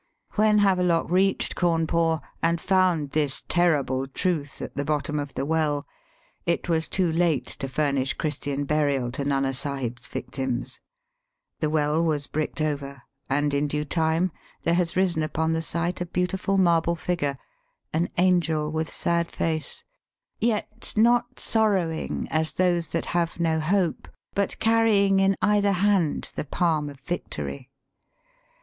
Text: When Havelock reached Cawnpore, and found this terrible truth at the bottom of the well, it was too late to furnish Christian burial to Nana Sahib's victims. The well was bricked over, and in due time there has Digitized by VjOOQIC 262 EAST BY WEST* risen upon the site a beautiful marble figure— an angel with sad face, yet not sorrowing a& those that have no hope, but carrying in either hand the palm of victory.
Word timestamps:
When 0.33 0.57
Havelock 0.65 1.11
reached 1.11 1.53
Cawnpore, 1.55 2.21
and 2.41 2.59
found 2.59 3.11
this 3.11 3.43
terrible 3.47 4.07
truth 4.07 4.59
at 4.59 4.75
the 4.75 4.83
bottom 4.83 5.19
of 5.19 5.35
the 5.35 5.45
well, 5.45 5.85
it 6.47 6.67
was 6.67 6.87
too 6.87 7.11
late 7.11 7.45
to 7.45 7.67
furnish 7.67 8.15
Christian 8.15 8.63
burial 8.63 9.11
to 9.11 9.23
Nana 9.23 9.53
Sahib's 9.53 10.07
victims. 10.07 10.79
The 11.59 11.69
well 11.69 12.03
was 12.03 12.25
bricked 12.25 12.61
over, 12.61 13.03
and 13.29 13.53
in 13.53 13.67
due 13.67 13.85
time 13.85 14.31
there 14.63 14.73
has 14.73 14.93
Digitized 14.93 14.95
by 14.95 14.95
VjOOQIC 14.95 14.95
262 14.95 14.95
EAST 14.95 14.95
BY 14.95 14.97
WEST* 14.97 14.97
risen 14.97 15.23
upon 15.23 15.51
the 15.53 15.61
site 15.61 16.01
a 16.01 16.05
beautiful 16.07 16.57
marble 16.57 16.95
figure— 16.95 17.37
an 17.93 18.09
angel 18.17 18.71
with 18.71 18.91
sad 18.91 19.31
face, 19.31 19.83
yet 20.39 20.93
not 20.97 21.39
sorrowing 21.39 22.27
a& 22.31 22.43
those 22.57 22.87
that 22.87 23.05
have 23.13 23.39
no 23.39 23.59
hope, 23.59 24.07
but 24.33 24.57
carrying 24.57 25.19
in 25.19 25.35
either 25.43 25.73
hand 25.73 26.31
the 26.35 26.43
palm 26.45 26.89
of 26.89 26.99
victory. 27.01 27.69